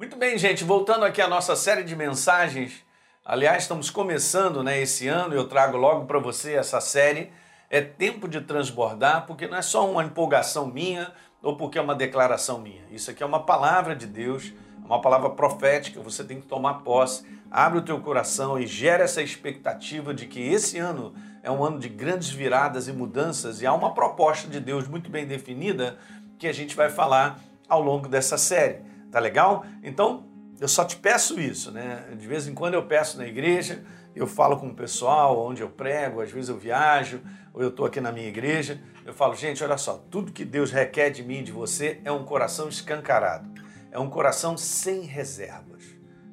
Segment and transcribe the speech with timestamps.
[0.00, 2.82] Muito bem, gente, voltando aqui à nossa série de mensagens.
[3.22, 7.30] Aliás, estamos começando né, esse ano, eu trago logo para você essa série.
[7.68, 11.94] É tempo de transbordar, porque não é só uma empolgação minha ou porque é uma
[11.94, 12.82] declaração minha.
[12.90, 17.26] Isso aqui é uma palavra de Deus, uma palavra profética, você tem que tomar posse.
[17.50, 21.12] Abre o teu coração e gera essa expectativa de que esse ano
[21.42, 25.10] é um ano de grandes viradas e mudanças e há uma proposta de Deus muito
[25.10, 25.98] bem definida
[26.38, 27.38] que a gente vai falar
[27.68, 28.88] ao longo dessa série.
[29.10, 29.64] Tá legal?
[29.82, 30.26] Então,
[30.60, 32.04] eu só te peço isso, né?
[32.16, 33.82] De vez em quando eu peço na igreja,
[34.14, 37.20] eu falo com o pessoal onde eu prego, às vezes eu viajo,
[37.52, 40.70] ou eu estou aqui na minha igreja, eu falo, gente, olha só, tudo que Deus
[40.70, 43.48] requer de mim e de você é um coração escancarado,
[43.90, 45.84] é um coração sem reservas.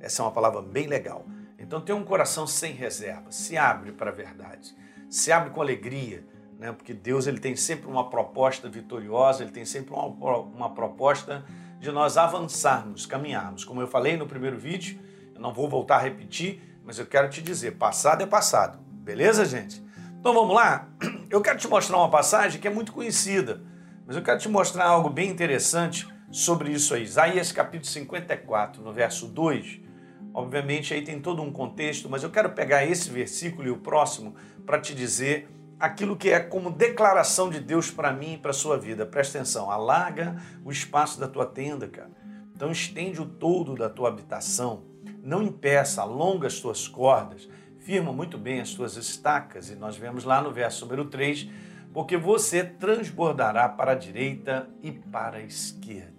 [0.00, 1.26] Essa é uma palavra bem legal.
[1.58, 4.74] Então tem um coração sem reservas, se abre para a verdade,
[5.08, 6.24] se abre com alegria,
[6.58, 6.72] né?
[6.72, 10.06] porque Deus ele tem sempre uma proposta vitoriosa, ele tem sempre uma,
[10.38, 11.44] uma proposta
[11.82, 13.64] de nós avançarmos, caminharmos.
[13.64, 15.00] Como eu falei no primeiro vídeo,
[15.34, 18.78] eu não vou voltar a repetir, mas eu quero te dizer, passado é passado.
[18.86, 19.84] Beleza, gente?
[20.16, 20.88] Então vamos lá?
[21.28, 23.64] Eu quero te mostrar uma passagem que é muito conhecida,
[24.06, 27.02] mas eu quero te mostrar algo bem interessante sobre isso aí.
[27.02, 29.80] Isaías capítulo 54, no verso 2.
[30.32, 34.36] Obviamente aí tem todo um contexto, mas eu quero pegar esse versículo e o próximo
[34.64, 35.48] para te dizer
[35.82, 39.04] aquilo que é como declaração de Deus para mim e para a sua vida.
[39.04, 42.12] Presta atenção, alarga o espaço da tua tenda, cara.
[42.54, 44.84] Então estende o todo da tua habitação.
[45.20, 47.48] Não impeça, alonga as tuas cordas,
[47.80, 49.70] firma muito bem as tuas estacas.
[49.70, 51.48] E nós vemos lá no verso número 3,
[51.92, 56.12] porque você transbordará para a direita e para a esquerda.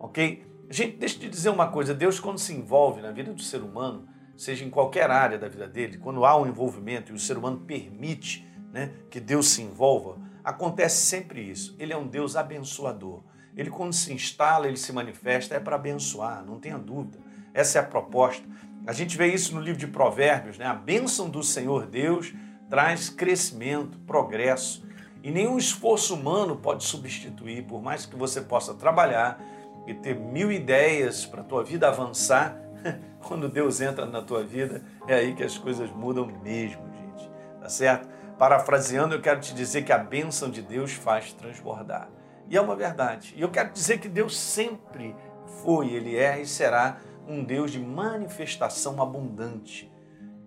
[0.00, 0.44] Ok?
[0.68, 3.62] Gente, deixa eu te dizer uma coisa: Deus, quando se envolve na vida do ser
[3.62, 7.38] humano, seja em qualquer área da vida dele, quando há um envolvimento e o ser
[7.38, 11.74] humano permite né, que Deus se envolva, acontece sempre isso.
[11.78, 13.22] Ele é um Deus abençoador.
[13.56, 17.18] Ele, quando se instala, ele se manifesta, é para abençoar, não tenha dúvida.
[17.52, 18.46] Essa é a proposta.
[18.86, 20.66] A gente vê isso no livro de Provérbios, né?
[20.66, 22.32] A bênção do Senhor Deus
[22.68, 24.86] traz crescimento, progresso.
[25.22, 29.38] E nenhum esforço humano pode substituir, por mais que você possa trabalhar
[29.86, 32.56] e ter mil ideias para a tua vida avançar,
[33.20, 37.30] quando Deus entra na tua vida, é aí que as coisas mudam mesmo, gente.
[37.60, 38.08] Tá certo?
[38.40, 42.08] Parafraseando, eu quero te dizer que a bênção de Deus faz transbordar.
[42.48, 43.34] E é uma verdade.
[43.36, 45.14] E eu quero dizer que Deus sempre
[45.62, 49.92] foi, Ele é e será um Deus de manifestação abundante.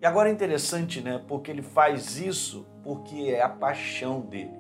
[0.02, 1.24] E agora é interessante, né?
[1.28, 4.58] Porque Ele faz isso porque é a paixão dele.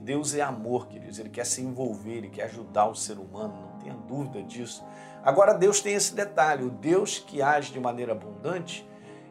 [0.00, 1.20] Deus é amor, queridos.
[1.20, 4.84] Ele quer se envolver, Ele quer ajudar o ser humano, não tenha dúvida disso.
[5.22, 8.84] Agora, Deus tem esse detalhe: o Deus que age de maneira abundante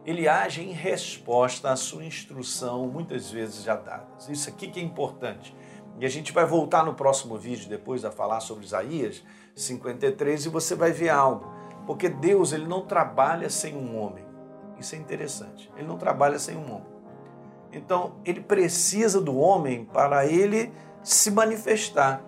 [0.05, 4.27] ele age em resposta à sua instrução, muitas vezes já dadas.
[4.27, 5.55] Isso aqui que é importante.
[5.99, 9.23] E a gente vai voltar no próximo vídeo, depois a falar sobre Isaías
[9.55, 11.53] 53, e você vai ver algo.
[11.85, 14.25] Porque Deus ele não trabalha sem um homem.
[14.79, 15.71] Isso é interessante.
[15.77, 16.93] Ele não trabalha sem um homem.
[17.71, 20.71] Então, ele precisa do homem para ele
[21.01, 22.21] se manifestar.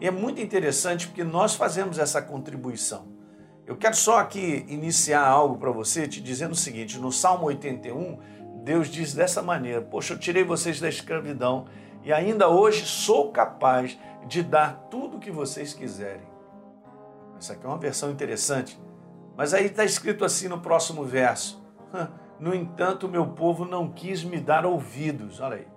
[0.00, 3.19] E é muito interessante porque nós fazemos essa contribuição.
[3.70, 8.18] Eu quero só aqui iniciar algo para você te dizendo o seguinte: no Salmo 81,
[8.64, 11.66] Deus diz dessa maneira: Poxa, eu tirei vocês da escravidão
[12.02, 16.26] e ainda hoje sou capaz de dar tudo o que vocês quiserem.
[17.38, 18.76] Essa aqui é uma versão interessante.
[19.36, 21.62] Mas aí está escrito assim no próximo verso:
[22.40, 25.38] No entanto, meu povo não quis me dar ouvidos.
[25.38, 25.68] Olha aí.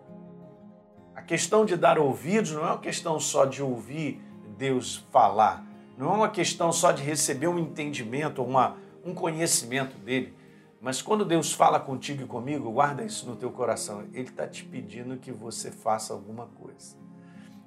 [1.15, 4.19] A questão de dar ouvidos não é uma questão só de ouvir
[4.57, 10.33] Deus falar não é uma questão só de receber um entendimento, uma, um conhecimento dele.
[10.81, 14.03] Mas quando Deus fala contigo e comigo, guarda isso no teu coração.
[14.13, 16.97] Ele está te pedindo que você faça alguma coisa.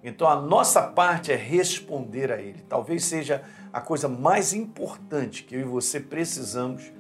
[0.03, 2.63] Então a nossa parte é responder a Ele.
[2.69, 3.43] Talvez seja
[3.73, 6.93] a coisa mais importante que eu e você precisamos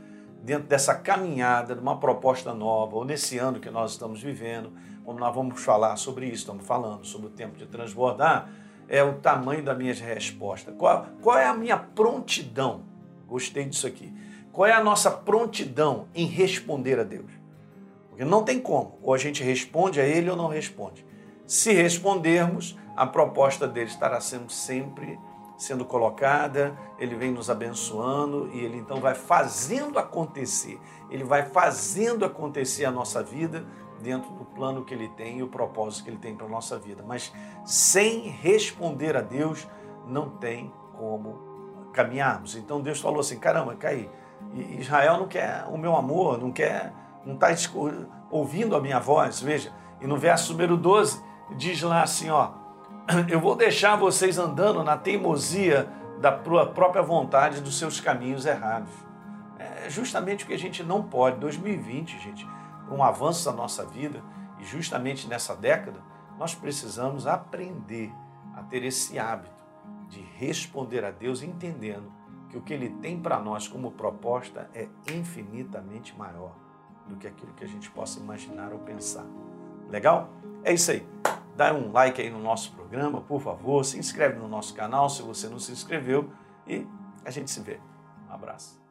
[0.42, 4.72] dentro dessa caminhada, de uma proposta nova, ou nesse ano que nós estamos vivendo,
[5.04, 8.48] como nós vamos falar sobre isso, estamos falando sobre o tempo de transbordar
[8.88, 10.74] é o tamanho das minhas respostas.
[10.76, 12.84] Qual, qual é a minha prontidão?
[13.26, 14.12] Gostei disso aqui.
[14.52, 17.30] Qual é a nossa prontidão em responder a Deus?
[18.08, 18.98] Porque não tem como.
[19.02, 21.04] Ou a gente responde a Ele ou não responde.
[21.46, 25.18] Se respondermos, a proposta dele estará sendo sempre
[25.56, 30.78] sendo colocada, ele vem nos abençoando e ele então vai fazendo acontecer.
[31.10, 33.64] Ele vai fazendo acontecer a nossa vida
[34.00, 36.78] dentro do plano que ele tem e o propósito que ele tem para a nossa
[36.78, 37.02] vida.
[37.06, 37.32] Mas
[37.64, 39.66] sem responder a Deus,
[40.06, 41.38] não tem como
[41.92, 42.56] caminharmos.
[42.56, 44.08] Então Deus falou assim: caramba, cai.
[44.78, 46.92] Israel não quer o meu amor, não quer,
[47.24, 47.48] não está
[48.30, 49.40] ouvindo a minha voz.
[49.40, 51.22] Veja, e no verso número 12
[51.56, 52.50] diz lá assim: ó,
[53.28, 55.88] eu vou deixar vocês andando na teimosia
[56.20, 58.90] da própria vontade dos seus caminhos errados.
[59.58, 61.38] É justamente o que a gente não pode.
[61.38, 62.46] 2020, gente,
[62.90, 64.22] um avanço da nossa vida,
[64.58, 66.00] e justamente nessa década,
[66.38, 68.12] nós precisamos aprender
[68.54, 69.54] a ter esse hábito
[70.08, 72.12] de responder a Deus entendendo
[72.48, 76.54] que o que Ele tem para nós como proposta é infinitamente maior
[77.06, 79.26] do que aquilo que a gente possa imaginar ou pensar.
[79.88, 80.30] Legal?
[80.62, 81.06] É isso aí.
[81.56, 83.84] Dá um like aí no nosso programa, por favor.
[83.84, 86.30] Se inscreve no nosso canal se você não se inscreveu
[86.66, 86.86] e
[87.24, 87.80] a gente se vê.
[88.28, 88.85] Um abraço.